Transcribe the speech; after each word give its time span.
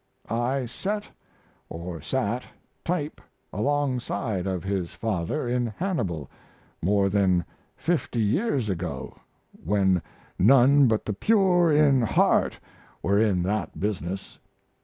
I 0.31 0.65
set 0.65 1.03
(or 1.69 2.01
sat) 2.01 2.41
type 2.83 3.21
alongside 3.53 4.47
of 4.47 4.63
his 4.63 4.95
father, 4.95 5.47
in 5.47 5.67
Hannibal, 5.77 6.27
more 6.81 7.07
than 7.07 7.45
50 7.75 8.17
years 8.17 8.67
ago, 8.67 9.15
when 9.63 10.01
none 10.39 10.87
but 10.87 11.05
the 11.05 11.13
pure 11.13 11.71
in 11.71 12.01
heart 12.01 12.59
were 13.03 13.19
in 13.19 13.43
that 13.43 13.79
business. 13.79 14.39